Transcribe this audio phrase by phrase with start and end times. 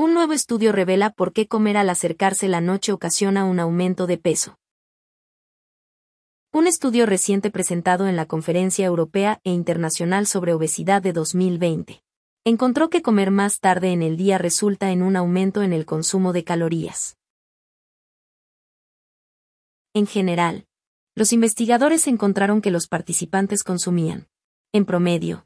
[0.00, 4.16] Un nuevo estudio revela por qué comer al acercarse la noche ocasiona un aumento de
[4.16, 4.56] peso.
[6.52, 12.00] Un estudio reciente presentado en la Conferencia Europea e Internacional sobre Obesidad de 2020
[12.44, 16.32] encontró que comer más tarde en el día resulta en un aumento en el consumo
[16.32, 17.16] de calorías.
[19.94, 20.68] En general,
[21.16, 24.28] los investigadores encontraron que los participantes consumían,
[24.72, 25.44] en promedio,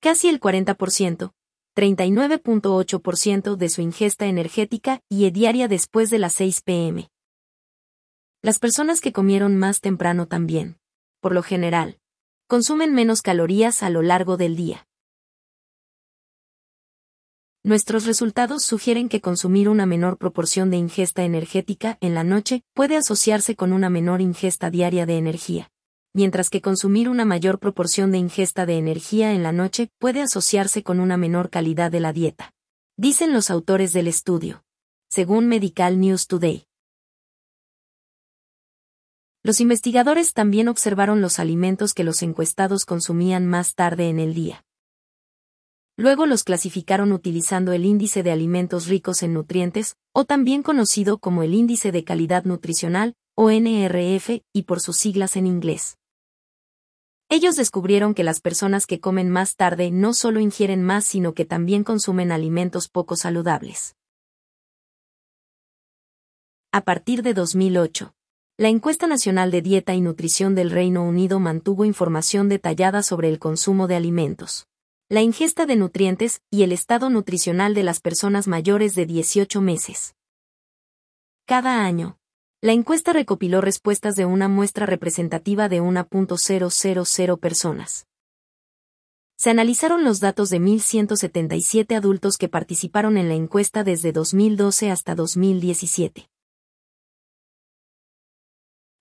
[0.00, 1.32] casi el 40%,
[1.74, 7.10] 39.8% de su ingesta energética y diaria después de las 6 pm.
[8.42, 10.78] Las personas que comieron más temprano también,
[11.20, 11.98] por lo general,
[12.46, 14.86] consumen menos calorías a lo largo del día.
[17.64, 22.96] Nuestros resultados sugieren que consumir una menor proporción de ingesta energética en la noche puede
[22.96, 25.72] asociarse con una menor ingesta diaria de energía,
[26.14, 30.82] mientras que consumir una mayor proporción de ingesta de energía en la noche puede asociarse
[30.82, 32.54] con una menor calidad de la dieta.
[32.96, 34.64] Dicen los autores del estudio.
[35.10, 36.64] Según Medical News Today.
[39.42, 44.64] Los investigadores también observaron los alimentos que los encuestados consumían más tarde en el día.
[45.96, 51.42] Luego los clasificaron utilizando el índice de alimentos ricos en nutrientes, o también conocido como
[51.42, 55.98] el índice de calidad nutricional, o NRF, y por sus siglas en inglés.
[57.34, 61.44] Ellos descubrieron que las personas que comen más tarde no solo ingieren más sino que
[61.44, 63.96] también consumen alimentos poco saludables.
[66.70, 68.14] A partir de 2008,
[68.56, 73.40] la encuesta nacional de dieta y nutrición del Reino Unido mantuvo información detallada sobre el
[73.40, 74.68] consumo de alimentos
[75.08, 80.14] la ingesta de nutrientes y el estado nutricional de las personas mayores de 18 meses.
[81.46, 82.16] Cada año,
[82.64, 88.06] la encuesta recopiló respuestas de una muestra representativa de 1.000 personas.
[89.36, 95.14] Se analizaron los datos de 1.177 adultos que participaron en la encuesta desde 2012 hasta
[95.14, 96.30] 2017.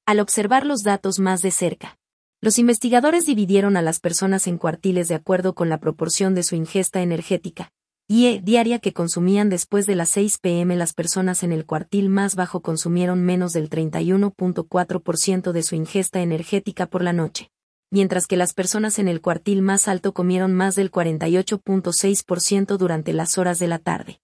[0.06, 1.98] Al observar los datos más de cerca,
[2.42, 6.56] los investigadores dividieron a las personas en cuartiles de acuerdo con la proporción de su
[6.58, 7.72] ingesta energética,
[8.16, 10.76] y diaria que consumían después de las 6 pm.
[10.76, 16.86] Las personas en el cuartil más bajo consumieron menos del 31.4% de su ingesta energética
[16.86, 17.50] por la noche,
[17.90, 23.40] mientras que las personas en el cuartil más alto comieron más del 48.6% durante las
[23.40, 24.20] horas de la tarde.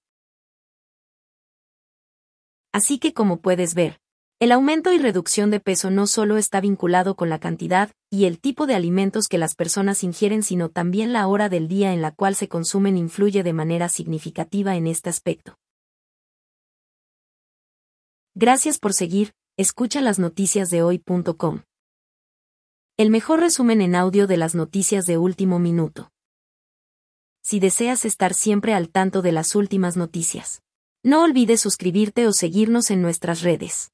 [2.71, 3.99] Así que como puedes ver,
[4.41, 8.39] el aumento y reducción de peso no solo está vinculado con la cantidad y el
[8.39, 12.13] tipo de alimentos que las personas ingieren, sino también la hora del día en la
[12.13, 15.57] cual se consumen influye de manera significativa en este aspecto.
[18.33, 21.63] Gracias por seguir, escucha las noticias de hoy.com.
[22.95, 26.11] El mejor resumen en audio de las noticias de último minuto.
[27.43, 30.61] Si deseas estar siempre al tanto de las últimas noticias,
[31.03, 33.91] no olvides suscribirte o seguirnos en nuestras redes.